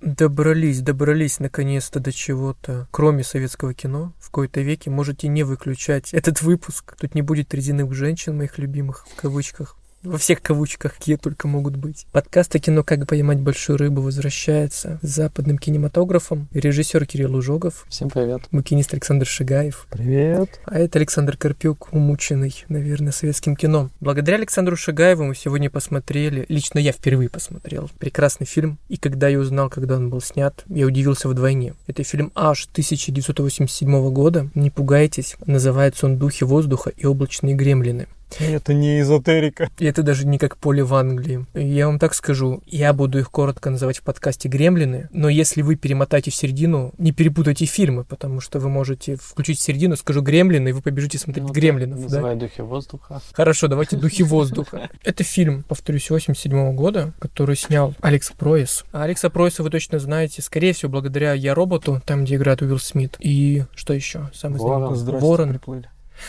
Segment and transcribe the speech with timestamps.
[0.00, 2.86] Добрались, добрались наконец-то до чего-то.
[2.90, 6.94] Кроме советского кино, в кои-то веке можете не выключать этот выпуск.
[7.00, 11.76] Тут не будет резиновых женщин, моих любимых, в кавычках во всех кавычках, какие только могут
[11.76, 12.06] быть.
[12.12, 16.48] Подкаст о кино «Как поймать большую рыбу» возвращается с западным кинематографом.
[16.52, 17.86] Режиссер Кирилл Ужогов.
[17.88, 18.42] Всем привет.
[18.52, 19.86] Букинист Александр Шигаев.
[19.90, 20.60] Привет.
[20.64, 23.90] А это Александр Карпюк, умученный, наверное, советским кино.
[24.00, 28.78] Благодаря Александру Шигаеву мы сегодня посмотрели, лично я впервые посмотрел, прекрасный фильм.
[28.88, 31.74] И когда я узнал, когда он был снят, я удивился вдвойне.
[31.86, 34.50] Это фильм аж 1987 года.
[34.54, 38.06] Не пугайтесь, называется он «Духи воздуха и облачные гремлины».
[38.38, 39.70] Это не эзотерика.
[39.78, 41.46] И это даже не как поле в Англии.
[41.54, 45.76] Я вам так скажу, я буду их коротко называть в подкасте «Гремлины», но если вы
[45.76, 50.68] перемотаете в середину, не перепутайте фильмы, потому что вы можете включить в середину, скажу «Гремлины»,
[50.68, 52.00] и вы побежите смотреть ну, «Гремлинов».
[52.00, 52.46] Называй да?
[52.46, 53.22] «Духи воздуха».
[53.32, 54.90] Хорошо, давайте «Духи воздуха».
[55.04, 58.84] Это фильм, повторюсь, 87 года, который снял Алекс Пройс.
[58.92, 62.78] А Алекса Пройса вы точно знаете, скорее всего, благодаря «Я роботу», там, где играет Уилл
[62.78, 63.16] Смит.
[63.18, 64.30] И что еще?
[64.34, 64.94] Самый Ворон.
[64.94, 65.50] Ворон.
[65.50, 65.88] Приплыли.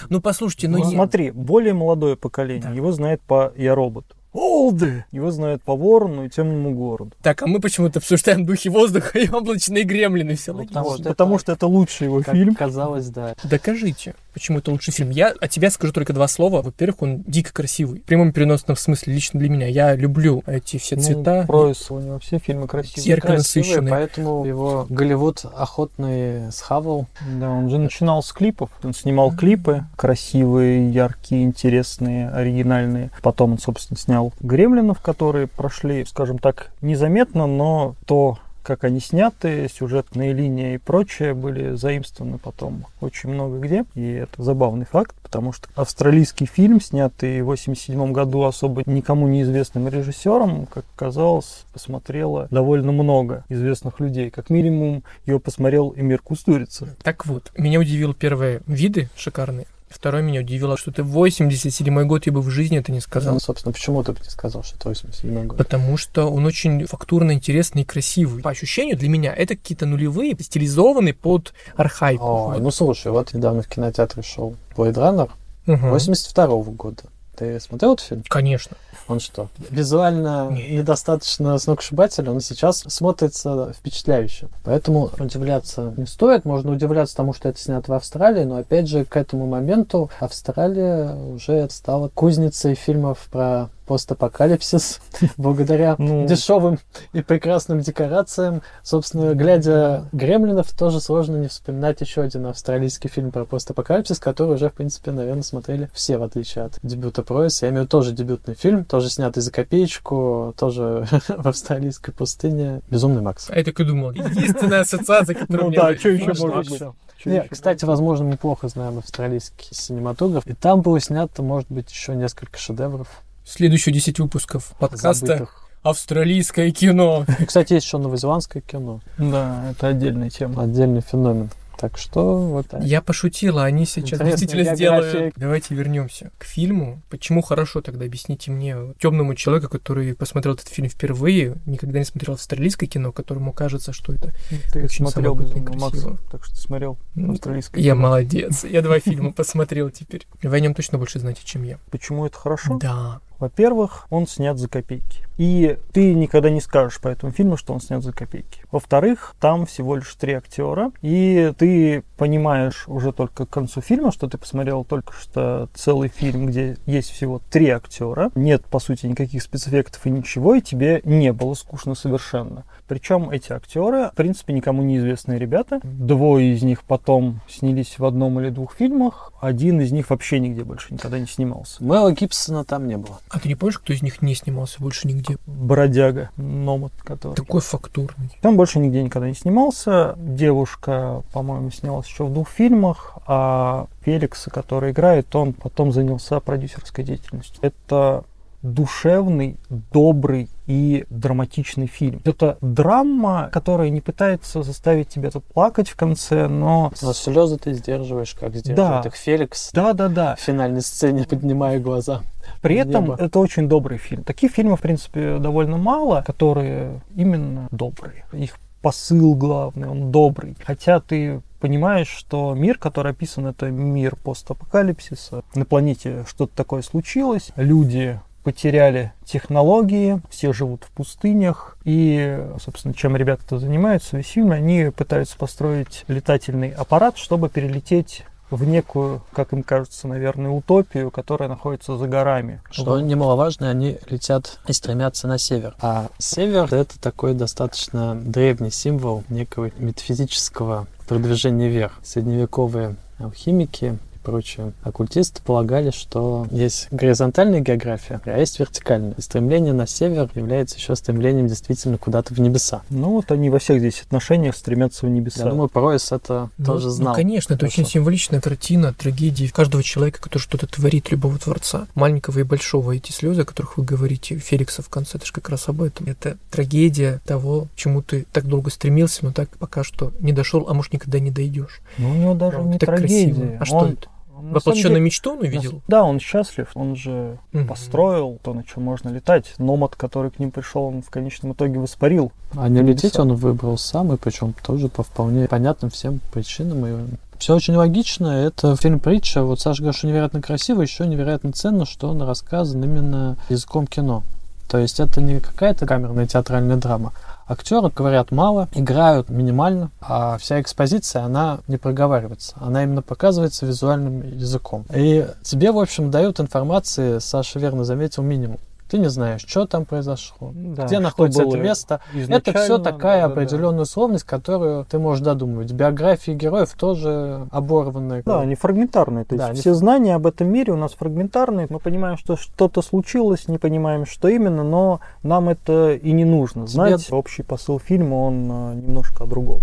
[0.10, 0.80] Ну, послушайте, ну...
[0.80, 2.76] ну смотри, более молодое поколение, да.
[2.76, 4.06] его знает по «Я робот».
[4.34, 5.06] Олды!
[5.12, 7.12] Его знают по Ворону и Темному городу.
[7.24, 10.36] Так, а мы почему-то обсуждаем духи воздуха и облачные гремлины.
[10.36, 12.54] Все ну, потому, что, потому что это лучший его фильм.
[12.54, 13.36] Казалось, да.
[13.44, 15.10] Докажите почему это лучший фильм.
[15.10, 16.62] Я от тебя скажу только два слова.
[16.62, 18.02] Во-первых, он дико красивый.
[18.02, 19.66] В прямом переносном смысле лично для меня.
[19.66, 21.42] Я люблю эти все ну, цвета.
[21.42, 23.10] Ну, Пройс, у него все фильмы красивые.
[23.10, 23.90] Ярко насыщенные.
[23.90, 27.08] Поэтому его Голливуд охотно схавал.
[27.40, 28.70] Да, он же начинал с клипов.
[28.84, 33.10] Он снимал клипы красивые, яркие, интересные, оригинальные.
[33.24, 39.70] Потом он, собственно, снял «Гремлинов», которые прошли, скажем так, незаметно, но то как они сняты,
[39.74, 43.86] сюжетные линии и прочее были заимствованы потом очень много где.
[43.96, 49.88] И это забавный факт, потому что австралийский фильм, снятый в 1987 году особо никому неизвестным
[49.88, 54.32] режиссером, как оказалось, посмотрело довольно много известных людей.
[54.32, 56.94] Как минимум, его посмотрел Эмир Кустурица.
[57.04, 59.68] Так вот, меня удивил первые виды шикарные.
[59.90, 63.34] Второе меня удивило, что ты 87 год, я бы в жизни это не сказал.
[63.34, 65.58] Ну, собственно, почему ты не сказал, что это 87 год?
[65.58, 68.44] Потому что он очень фактурно интересный и красивый.
[68.44, 72.24] По ощущению для меня это какие-то нулевые, стилизованные под архаику.
[72.24, 72.62] О, вот.
[72.62, 75.30] ну слушай, вот недавно в кинотеатре шел Blade Runner
[75.68, 75.88] угу.
[75.88, 77.04] 82 -го года.
[77.38, 78.24] Ты смотрел этот фильм?
[78.28, 78.78] Конечно.
[79.08, 80.72] Он что, визуально Нет.
[80.72, 84.50] недостаточно сногсшибательный, он сейчас смотрится впечатляюще.
[84.64, 86.46] Поэтому удивляться не стоит.
[86.46, 91.14] Можно удивляться тому, что это снято в Австралии, но опять же к этому моменту Австралия
[91.16, 95.00] уже стала кузницей фильмов про постапокалипсис
[95.38, 96.28] благодаря ну...
[96.28, 96.80] дешевым
[97.14, 98.62] и прекрасным декорациям.
[98.84, 104.70] Собственно, глядя «Гремлинов», тоже сложно не вспоминать еще один австралийский фильм про постапокалипсис, который уже,
[104.70, 107.66] в принципе, наверное, смотрели все, в отличие от дебюта Пройса.
[107.66, 112.82] Я имею в виду тоже дебютный фильм, тоже снятый за копеечку, тоже в австралийской пустыне.
[112.90, 113.50] «Безумный Макс».
[113.50, 114.12] А я так и думал.
[114.12, 116.82] Единственная ассоциация, которая Ну да, что еще может быть?
[117.26, 120.46] Не, кстати, возможно, мы плохо знаем австралийский синематограф.
[120.46, 125.64] И там было снято, может быть, еще несколько шедевров следующие 10 выпусков подкаста Забытых.
[125.84, 127.26] «Австралийское кино».
[127.40, 129.02] И, кстати, есть еще новозеландское кино.
[129.18, 130.64] Да, это отдельная тема.
[130.64, 131.50] Отдельный феномен.
[131.78, 132.84] Так что вот так.
[132.84, 135.34] Я пошутила, они сейчас действительно сделают.
[135.38, 137.02] Давайте вернемся к фильму.
[137.10, 142.34] Почему хорошо тогда объясните мне, темному человеку, который посмотрел этот фильм впервые, никогда не смотрел
[142.34, 145.80] австралийское кино, которому кажется, что это ну, Ты очень смотрел красиво.
[145.80, 148.64] Макса, так что ты смотрел австралийское Я молодец.
[148.64, 150.26] Я два фильма посмотрел теперь.
[150.42, 151.78] Вы о нем точно больше знаете, чем я.
[151.92, 152.78] Почему это хорошо?
[152.80, 153.22] Да.
[153.40, 155.28] Во-первых, он снят за копейки.
[155.38, 158.62] И ты никогда не скажешь по этому фильму, что он снят за копейки.
[158.72, 164.28] Во-вторых, там всего лишь три актера, и ты понимаешь уже только к концу фильма, что
[164.28, 169.44] ты посмотрел только что целый фильм, где есть всего три актера, нет, по сути, никаких
[169.44, 172.64] спецэффектов и ничего, и тебе не было скучно совершенно.
[172.88, 175.80] Причем эти актеры, в принципе, никому неизвестные ребята.
[175.84, 179.34] Двое из них потом снялись в одном или двух фильмах.
[179.40, 181.84] Один из них вообще нигде больше никогда не снимался.
[181.84, 183.20] Мэла Гибсона там не было.
[183.30, 185.38] А ты не помнишь, кто из них не снимался больше нигде?
[185.46, 187.36] Бродяга, Номад, который.
[187.36, 188.32] Такой фактурный.
[188.42, 190.16] Там больше нигде никогда не снимался.
[190.18, 197.04] Девушка, по-моему, снялась еще в двух фильмах, а Феликс, который играет, он потом занялся продюсерской
[197.04, 197.60] деятельностью.
[197.62, 198.24] Это
[198.62, 202.22] душевный, добрый и драматичный фильм.
[202.26, 206.92] Это драма, которая не пытается заставить тебя тут плакать в конце, но...
[207.02, 209.10] Но слезы ты сдерживаешь, как сдерживает да.
[209.10, 209.72] их Феликс.
[209.74, 210.36] Да, да, да.
[210.36, 212.22] В финальной сцене, поднимая глаза.
[212.62, 213.18] При этом небо.
[213.20, 214.24] это очень добрый фильм.
[214.24, 218.26] Таких фильмов, в принципе, довольно мало, которые именно добрые.
[218.34, 220.56] Их посыл главный, он добрый.
[220.64, 225.44] Хотя ты понимаешь, что мир, который описан, это мир постапокалипсиса.
[225.56, 233.18] На планете что-то такое случилось, люди потеряли технологии, все живут в пустынях, и, собственно, чем
[233.18, 239.64] ребята занимаются весь фильм, они пытаются построить летательный аппарат, чтобы перелететь в некую, как им
[239.64, 242.62] кажется, наверное, утопию, которая находится за горами.
[242.72, 243.02] Что Вот.
[243.02, 245.76] немаловажно, они летят и стремятся на север.
[245.82, 251.94] А север— это такой достаточно древний символ некого метафизического продвижения вверх.
[252.04, 253.98] Средневековые алхимики
[254.28, 259.14] и прочие оккультисты полагали, что есть горизонтальная география, а есть вертикальная.
[259.18, 262.82] И стремление на север является еще стремлением действительно куда-то в небеса.
[262.90, 265.44] Ну вот они во всех здесь отношениях стремятся в небеса.
[265.46, 267.16] Я думаю, Пройс это Ну, тоже ну, знал.
[267.16, 272.44] конечно, это очень символичная картина трагедии каждого человека, который что-то творит, любого творца, маленького и
[272.44, 272.96] большого.
[272.96, 276.08] Эти слезы, о которых вы говорите, Феликса в конце, это же как раз об этом.
[276.08, 280.66] Это трагедия того, к чему ты так долго стремился, но так пока что не дошел,
[280.70, 281.82] а может никогда не дойдешь.
[281.98, 283.34] Ну, у него даже Вот не так трагедия.
[283.34, 283.58] красиво.
[283.60, 284.08] А что Он- это?
[284.54, 285.82] Воплощенную деле- мечту он увидел?
[285.88, 287.68] Да, он счастлив, он же Мгм.
[287.68, 289.54] построил то, на чем можно летать.
[289.58, 292.32] Номад, который к ним пришел, он в конечном итоге воспарил.
[292.56, 296.86] А не лететь он выбрал сам, и причем тоже по вполне понятным всем причинам.
[296.86, 297.08] И
[297.40, 298.28] все очень логично.
[298.28, 299.44] Это фильм притча.
[299.44, 304.24] Вот Саша говорит, что невероятно красиво, еще невероятно ценно, что он рассказан именно языком кино.
[304.68, 307.14] То есть это не какая-то камерная театральная драма.
[307.48, 312.56] Актеры говорят мало, играют минимально, а вся экспозиция, она не проговаривается.
[312.60, 314.86] Она именно показывается визуальным языком.
[314.94, 318.60] И тебе, в общем, дают информации, Саша верно заметил, минимум.
[318.90, 322.00] Ты не знаешь, что там произошло, Да, где находится это место.
[322.14, 323.42] Это все такая да-да-да.
[323.42, 325.72] определенная условность, которую ты можешь додумывать.
[325.74, 328.24] Биографии героев тоже оборванные.
[328.26, 329.26] Да, они фрагментарные.
[329.26, 331.68] То есть Да, они все знания об этом мире у нас фрагментарные.
[331.70, 336.66] Мы понимаем, что что-то случилось, не понимаем, что именно, но нам это и не нужно.
[336.68, 339.60] Знать Тебе- общий посыл фильма, он э, немножко о другом.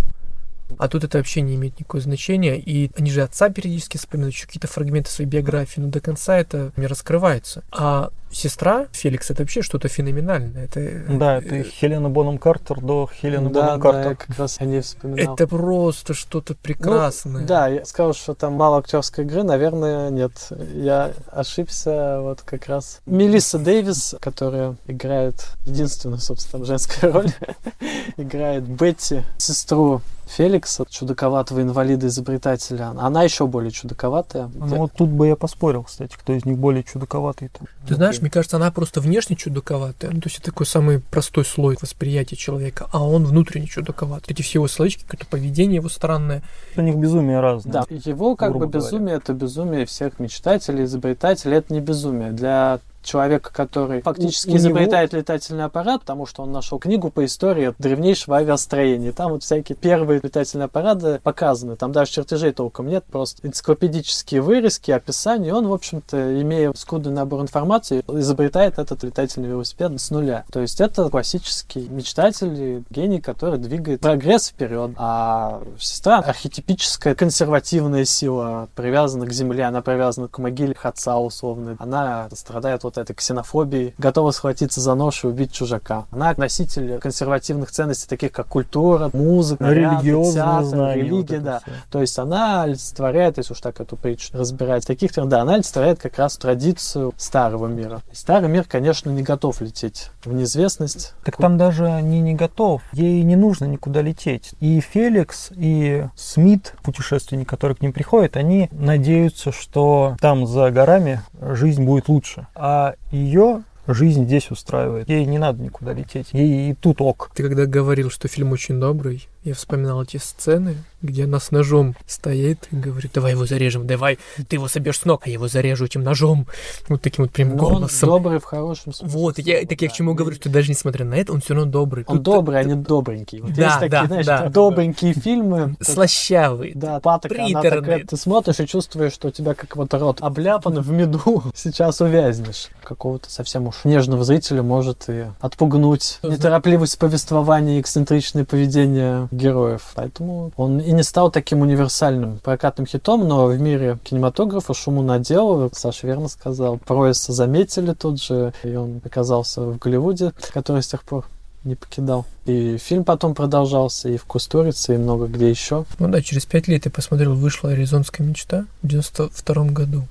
[0.78, 2.58] А тут это вообще не имеет никакого значения.
[2.58, 6.72] И они же отца периодически вспоминают, еще какие-то фрагменты своей биографии, но до конца это
[6.76, 7.62] не раскрывается.
[7.70, 10.64] А сестра Феликс это вообще что-то феноменальное.
[10.64, 14.26] Это, Да, это э, Хелена Бонем Картер до Хелены да, Бонем да, я Картер.
[14.26, 15.34] как раз о ней вспоминал.
[15.34, 17.42] это просто что-то прекрасное.
[17.42, 20.32] Ну, да, я сказал, что там мало актерской игры, наверное, нет.
[20.74, 23.00] Я ошибся, вот как раз.
[23.06, 27.30] Мелисса Дэвис, которая играет единственную, собственно, женскую роль,
[28.16, 32.94] играет Бетти, сестру Феликса, чудаковатого инвалида-изобретателя.
[32.98, 34.50] Она еще более чудаковатая.
[34.54, 37.60] Ну вот тут бы я поспорил, кстати, кто из них более чудаковатый-то.
[37.86, 40.10] Ты знаешь, мне кажется, она просто внешне чудаковатая.
[40.10, 44.24] Ну, то есть это такой самый простой слой восприятия человека, а он внутренне чудаковат.
[44.28, 46.42] Эти все его словечки, какое-то поведение его странное.
[46.74, 47.70] У них безумие разное.
[47.70, 48.86] Да, его как бы грубо говоря.
[48.86, 51.58] безумие это безумие всех мечтателей, изобретателей.
[51.58, 52.32] Это не безумие.
[52.32, 57.24] Для человека, который фактически у него- изобретает летательный аппарат, потому что он нашел книгу по
[57.24, 59.12] истории древнейшего авиастроения.
[59.12, 61.76] Там вот всякие первые летательные аппараты показаны.
[61.76, 65.48] Там даже чертежей толком нет, просто энциклопедические вырезки, описания.
[65.48, 70.44] И он, в общем-то, имея скудный набор информации, изобретает этот летательный велосипед с нуля.
[70.52, 74.92] То есть это классический мечтатель, гений, который двигает прогресс вперед.
[74.96, 81.76] А сестра архетипическая консервативная сила, привязана к земле, она привязана к могиле отца условно.
[81.78, 86.06] Она страдает вот этой ксенофобией, готова схватиться за нож и убить чужака.
[86.10, 90.94] Она носитель консервативных ценностей, таких как культура, музыка, наряды, Религиозные театр, знания.
[90.94, 91.60] религия, вот да.
[91.60, 91.72] всё.
[91.90, 96.18] То есть она олицетворяет, если уж так эту притчу разбирать, таких, да, она олицетворяет как
[96.18, 98.00] раз традицию старого мира.
[98.12, 101.14] Старый мир, конечно, не готов лететь в неизвестность.
[101.24, 102.82] Так там даже они не готов.
[102.92, 104.54] Ей не нужно никуда лететь.
[104.60, 111.20] И Феликс, и Смит, путешественник, который к ним приходит, они надеются, что там за горами
[111.40, 112.46] жизнь будет лучше.
[112.54, 115.08] А ее жизнь здесь устраивает.
[115.08, 116.28] Ей не надо никуда лететь.
[116.32, 117.30] Ей и тут ок.
[117.34, 121.94] Ты когда говорил, что фильм очень добрый, я вспоминал эти сцены, где она с ножом
[122.06, 124.18] стоит и говорит, давай его зарежем, давай,
[124.48, 126.46] ты его собьешь с ног, а я его зарежу этим ножом.
[126.88, 128.08] Вот таким вот прям Но он голосом.
[128.08, 129.18] добрый в хорошем смысле.
[129.18, 131.70] Вот, я, так я к чему говорю, что даже несмотря на это, он все равно
[131.70, 132.04] добрый.
[132.06, 133.40] Он Тут добрый, а не добренький.
[133.40, 134.48] Вот Да, есть такие, да, знаешь, да.
[134.48, 135.76] добренькие фильмы.
[135.80, 136.72] слащавый.
[136.74, 140.80] Да, патока, она такая, ты смотришь и чувствуешь, что у тебя как вот рот обляпан
[140.80, 141.42] в меду.
[141.54, 142.68] Сейчас увязнешь.
[142.82, 149.92] Какого-то совсем уж нежного зрителя может и отпугнуть неторопливость повествования и эксцентричное поведение героев.
[149.94, 155.70] Поэтому он и не стал таким универсальным прокатным хитом, но в мире кинематографа шуму наделал.
[155.72, 156.78] Саша верно сказал.
[156.78, 161.24] Пройса заметили тут же, и он оказался в Голливуде, который с тех пор
[161.64, 162.26] не покидал.
[162.44, 165.84] И фильм потом продолжался, и в Кустурице, и много где еще.
[165.98, 170.02] Ну да, через пять лет я посмотрел, вышла «Аризонская мечта» в 92 году.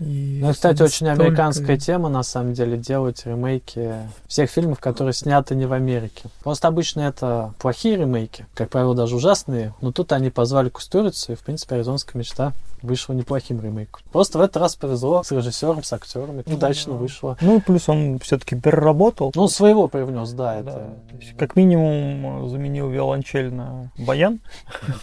[0.00, 3.94] И Ну, и, кстати, очень столько- американская тема, на самом деле, делать ремейки
[4.26, 6.24] всех фильмов, которые сняты не в Америке.
[6.42, 11.34] Просто обычно это плохие ремейки, как правило, даже ужасные, но тут они позвали Кустурицу, и,
[11.34, 12.52] в принципе, «Аризонская мечта»
[12.82, 14.00] вышла неплохим ремейком.
[14.10, 17.36] Просто в этот раз повезло с режиссером, с актерами, удачно вышло.
[17.42, 19.32] Ну, и плюс он все-таки переработал.
[19.34, 20.70] Ну, своего привнес, да, Да, это...
[21.10, 24.40] то есть как минимум э, заменил виолончель на баян.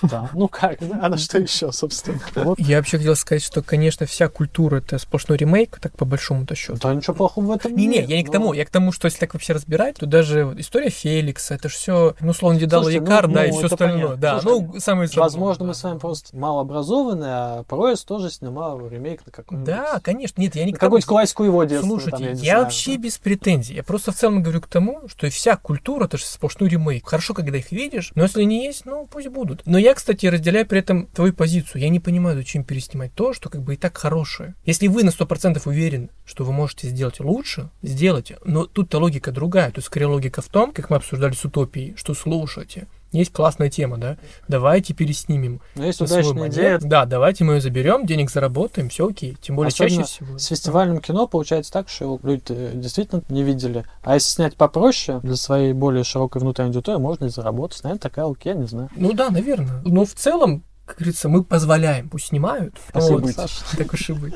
[0.01, 0.29] да.
[0.33, 2.19] Ну как, а на что еще, собственно?
[2.57, 6.79] Я вообще хотел сказать, что, конечно, вся культура это сплошной ремейк, так по большому-то счету.
[6.81, 8.91] Да ничего плохого в этом Не-не, нет, я не к но- тому, я к тому,
[8.91, 12.83] что если так вообще разбирать, то даже история Феликса, это же все, ну, словно Дедал
[12.83, 13.97] Слушайте, ну, Якар, да, ну, и все остальное.
[14.03, 14.17] понятно.
[14.17, 19.25] Да, Слушайте, ну, самое Возможно, мы с вами просто малообразованы, а Проэс тоже снимал ремейк
[19.25, 19.67] на какой-нибудь...
[19.67, 20.89] Да, конечно, нет, я не на к тому.
[20.89, 21.87] какую-нибудь классику его детства.
[21.87, 23.03] Слушайте, там, я, не знаю, вообще да.
[23.03, 23.75] без претензий.
[23.75, 27.07] Я просто в целом говорю к тому, что вся культура это же сплошной ремейк.
[27.07, 29.61] Хорошо, когда их видишь, но если не есть, ну пусть будут.
[29.65, 31.81] Но я, кстати, разделяю при этом твою позицию.
[31.81, 34.55] Я не понимаю, зачем переснимать то, что как бы и так хорошее.
[34.65, 38.37] Если вы на 100% уверены, что вы можете сделать лучше, сделайте.
[38.45, 39.71] Но тут-то логика другая.
[39.71, 42.87] Тут скорее логика в том, как мы обсуждали с утопией, что слушайте.
[43.11, 44.17] Есть классная тема, да?
[44.47, 45.61] Давайте переснимем.
[45.75, 46.77] Но есть удачная идея.
[46.79, 49.37] Да, давайте мы ее заберем, денег заработаем, все окей.
[49.41, 50.37] Тем более Особенно чаще всего.
[50.37, 53.85] С фестивальным кино получается так, что его люди э, действительно не видели.
[54.03, 57.81] А если снять попроще, для своей более широкой внутренней аудитории, можно и заработать.
[57.83, 58.89] Наверное, такая окей, не знаю.
[58.95, 59.81] Ну да, наверное.
[59.85, 62.75] Но в целом, как говорится, мы позволяем, пусть снимают.
[62.95, 63.29] И Вот.
[63.31, 63.63] Саша.
[63.77, 64.33] Так уж и быть.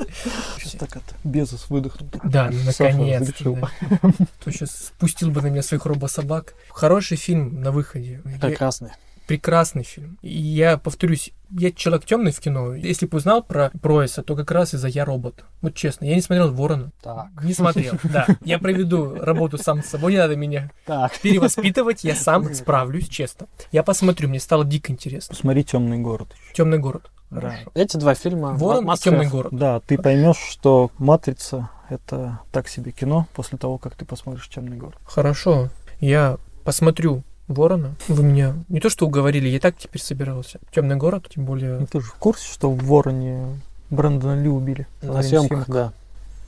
[0.58, 2.10] Сейчас так это, Безос выдохнул.
[2.24, 3.56] Да, разрешил.
[3.56, 3.68] да.
[4.44, 6.54] То сейчас спустил бы на меня своих робособак.
[6.68, 8.20] Хороший фильм на выходе.
[8.40, 8.90] Прекрасный.
[9.26, 10.18] Прекрасный фильм.
[10.22, 12.74] И я повторюсь, я человек темный в кино.
[12.74, 15.44] Если бы узнал про Проэса, то как раз из-за Я робот.
[15.60, 16.92] Вот честно, я не смотрел Ворона.
[17.02, 18.26] Так, Не смотрел, да.
[18.44, 21.18] Я проведу работу сам с собой, не надо меня так.
[21.20, 23.46] перевоспитывать, я сам справлюсь, честно.
[23.70, 25.34] Я посмотрю, мне стало дико интересно.
[25.34, 26.34] Посмотри темный город.
[26.54, 27.10] Темный город.
[27.30, 27.40] Да.
[27.40, 27.70] Хорошо.
[27.74, 28.52] Эти два фильма...
[28.52, 29.54] Ворон и темный город.
[29.56, 34.76] Да, ты поймешь, что Матрица это так себе кино после того, как ты посмотришь темный
[34.76, 34.98] город.
[35.04, 35.70] Хорошо.
[36.00, 37.94] Я посмотрю Ворона.
[38.08, 40.58] Вы меня не то что уговорили, я так теперь собирался.
[40.74, 41.78] Темный город, тем более.
[41.78, 44.86] Ну, ты же в курсе, что в Вороне Брэндона Ли убили?
[45.02, 45.92] На съемках, да.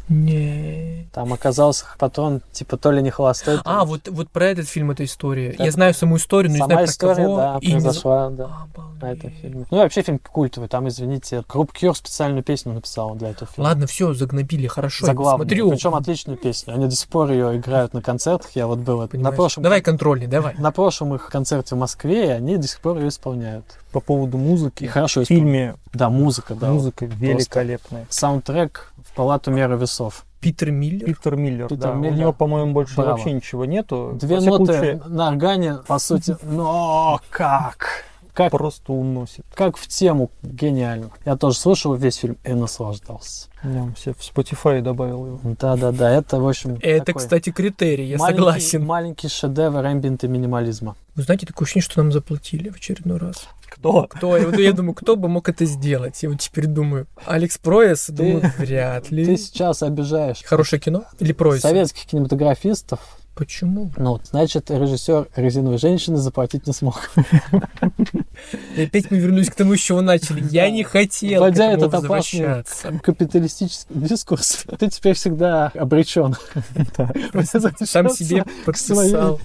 [0.08, 1.06] Не.
[1.12, 4.68] Там оказался патрон, типа, то ли не холостой, то А, ли- вот, вот про этот
[4.68, 5.50] фильм эта история.
[5.50, 7.36] Это Я знаю саму историю, но не Сама знаю про история, кого.
[7.36, 8.44] да, и не за- произошла, да.
[8.44, 8.94] Обалдеть.
[9.02, 9.66] на этом фильме.
[9.70, 10.68] Ну и вообще фильм культовый.
[10.68, 13.68] Там, извините, Круп Кьюр специальную песню написал для этого фильма.
[13.68, 15.04] Ладно, все, загнобили, хорошо.
[15.04, 15.46] я Заглавную.
[15.46, 15.70] посмотрю.
[15.70, 16.72] Причем отличную песню.
[16.74, 18.50] Они до сих пор ее играют на концертах.
[18.54, 19.36] Я вот был на Понимаешь?
[19.36, 20.54] прошлом, Давай контрольный, давай.
[20.56, 23.64] на прошлом их концерте в Москве, и они до сих пор ее исполняют.
[23.92, 24.84] По поводу музыки.
[24.84, 26.70] И хорошо В фильме Да, музыка, да.
[26.72, 28.06] музыка великолепная.
[28.08, 30.24] Саундтрек в палату меры весов.
[30.40, 31.06] Питер Миллер.
[31.06, 31.94] Питер Миллер, Питер да.
[31.94, 32.12] Миллер.
[32.12, 33.10] У него, по-моему, больше Браво.
[33.12, 34.18] вообще ничего нету.
[34.20, 38.04] Две ноты случае, на органе, по сути, но как?
[38.34, 39.44] Как, просто уносит.
[39.54, 41.10] как в тему гениально.
[41.24, 43.48] Я тоже слушал весь фильм и наслаждался.
[43.62, 45.40] Я все в Spotify добавил его.
[45.58, 48.84] Да-да-да, это, в общем, Это, кстати, критерий, я маленький- согласен.
[48.84, 50.96] Маленький шедевр эмбиента минимализма.
[51.14, 53.46] Вы знаете, такое ощущение, что нам заплатили в очередной раз.
[53.68, 54.06] Кто?
[54.08, 54.36] Кто?
[54.36, 56.22] Я, вот я думаю, кто бы мог это сделать?
[56.22, 57.06] Я вот теперь думаю.
[57.26, 59.24] Алекс Проэс, думаю, вряд ли.
[59.24, 61.04] Ты сейчас обижаешь Хорошее кино?
[61.20, 61.60] Или Проэс?
[61.62, 63.00] советских кинематографистов.
[63.34, 63.90] Почему?
[63.96, 67.10] Ну, значит, режиссер «Резиновой женщины» заплатить не смог.
[68.76, 70.44] И опять мы вернулись к тому, с чего начали.
[70.50, 72.64] Я не хотел Вводя этот опасный
[73.02, 76.36] капиталистический дискурс, ты теперь всегда обречен.
[77.84, 79.40] Сам себе подписал.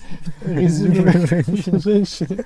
[0.46, 2.46] резиновой женщине.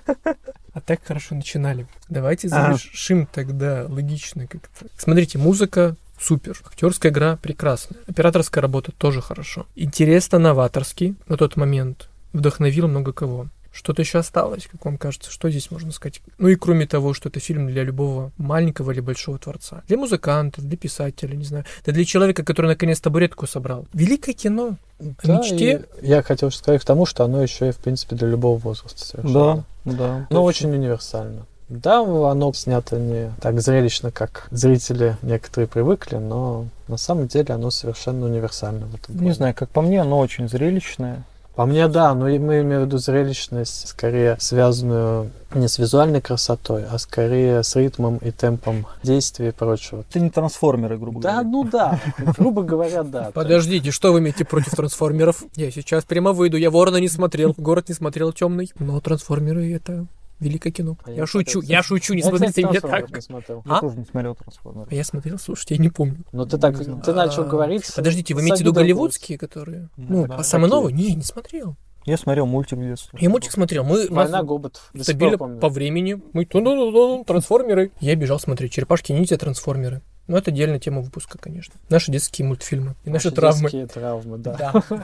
[0.73, 1.87] А так хорошо начинали.
[2.09, 2.73] Давайте А.
[2.73, 4.87] завершим тогда логично как-то.
[4.97, 6.59] Смотрите, музыка супер.
[6.65, 7.99] Актерская игра прекрасная.
[8.07, 9.65] Операторская работа тоже хорошо.
[9.75, 12.09] Интересно, новаторский на тот момент.
[12.33, 13.47] Вдохновил много кого.
[13.73, 15.31] Что-то еще осталось, как вам кажется?
[15.31, 16.21] Что здесь можно сказать?
[16.37, 19.81] Ну и кроме того, что это фильм для любого маленького или большого творца.
[19.87, 21.65] Для музыканта, для писателя, не знаю.
[21.83, 23.87] Да для человека, который наконец табуретку собрал.
[23.91, 24.77] Великое кино.
[24.99, 25.87] Да, мечте.
[26.01, 29.03] и я хотел сказать к тому, что оно еще и, в принципе, для любого возраста
[29.03, 29.65] совершенно.
[29.85, 30.27] Да, да.
[30.29, 31.47] Но очень универсально.
[31.69, 37.71] Да, оно снято не так зрелищно, как зрители некоторые привыкли, но на самом деле оно
[37.71, 41.23] совершенно универсально в этом Не знаю, как по мне, оно очень зрелищное.
[41.55, 46.83] По мне, да, но мы имеем в виду зрелищность, скорее связанную не с визуальной красотой,
[46.89, 50.03] а скорее с ритмом и темпом действия и прочего.
[50.09, 51.49] Это не трансформеры, грубо Да, говоря.
[51.49, 51.99] ну да,
[52.37, 53.29] грубо говоря, да.
[53.35, 55.43] Подождите, что вы имеете против трансформеров?
[55.55, 56.57] Я сейчас прямо выйду.
[56.57, 58.71] Я Ворона не смотрел, город не смотрел темный.
[58.79, 60.07] Но трансформеры это
[60.43, 60.97] великое кино.
[61.03, 63.09] А я Я шучу, я шучу, не Я, смотрите меня так.
[63.15, 63.63] не смотрел.
[63.65, 63.79] Я А?
[63.81, 64.87] тоже не смотрел трансформеры.
[64.91, 66.23] А я смотрел, слушайте, я не помню.
[66.31, 67.01] Но ты так, знаю.
[67.01, 67.91] ты начал А, говорить.
[67.95, 69.89] Подождите, вы имеете в виду голливудские, которые?
[69.97, 70.93] Ну, а самые новые?
[70.93, 71.75] Не, не смотрел.
[72.05, 73.17] Я смотрел мультик в детстве.
[73.21, 73.85] Я мультик смотрел.
[73.85, 74.07] Мы.
[74.09, 74.91] Война гоботов.
[75.37, 75.59] Помню.
[75.59, 76.21] по времени.
[76.33, 77.91] Мы трансформеры.
[77.99, 80.01] Я бежал смотреть черепашки ниндзя трансформеры.
[80.27, 81.75] Но это отдельная тема выпуска, конечно.
[81.89, 83.61] Наши детские мультфильмы и наши, Наши травмы.
[83.63, 84.55] детские травмы, да.
[84.57, 84.83] Да.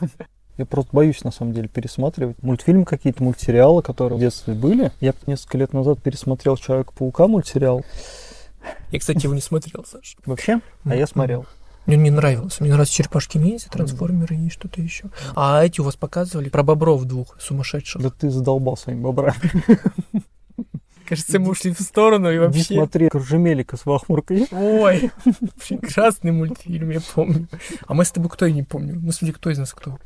[0.60, 4.92] Я просто боюсь, на самом деле, пересматривать мультфильмы какие-то, мультсериалы, которые в детстве были.
[5.00, 7.86] Я несколько лет назад пересмотрел Человека-паука мультсериал.
[8.92, 10.18] Я, кстати, его не смотрел, Саша.
[10.26, 10.60] Вообще?
[10.84, 11.46] А я смотрел.
[11.86, 12.60] Мне не нравилось.
[12.60, 15.06] Мне нравятся черепашки-ниндзя, трансформеры и что-то еще.
[15.34, 18.02] А эти у вас показывали про бобров двух сумасшедших.
[18.02, 19.40] Да ты задолбал своими бобрами.
[21.08, 22.76] Кажется, мы ушли в сторону и Не вообще...
[22.76, 24.46] смотри Коржемелика с Вахмуркой.
[24.52, 25.10] Ой,
[25.70, 27.48] прекрасный мультфильм, я помню.
[27.88, 29.00] А мы с тобой кто, я не помню.
[29.02, 29.98] Ну, смотри, кто из нас кто.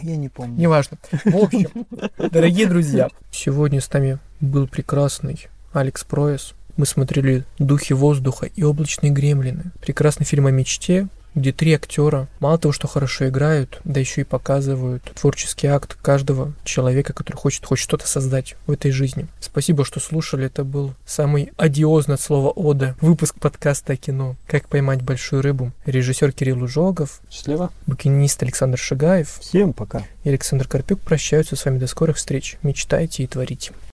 [0.00, 0.58] Я не помню.
[0.58, 0.98] Неважно.
[1.24, 1.86] В общем,
[2.30, 6.54] дорогие друзья, сегодня с нами был прекрасный Алекс Проес.
[6.76, 9.72] Мы смотрели «Духи воздуха» и «Облачные гремлины».
[9.80, 14.24] Прекрасный фильм о мечте, где три актера мало того, что хорошо играют, да еще и
[14.24, 19.26] показывают творческий акт каждого человека, который хочет хоть что-то создать в этой жизни.
[19.40, 20.46] Спасибо, что слушали.
[20.46, 25.72] Это был самый одиозный от слова «Ода» выпуск подкаста о кино «Как поймать большую рыбу».
[25.86, 27.70] Режиссер Кирилл Ужогов, Счастливо.
[27.86, 30.04] букинист Александр Шагаев Всем пока.
[30.24, 32.56] и Александр Карпюк прощаются с вами до скорых встреч.
[32.62, 33.72] Мечтайте и творите.